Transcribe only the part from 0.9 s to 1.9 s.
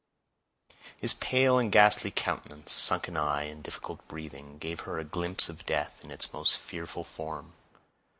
His pale and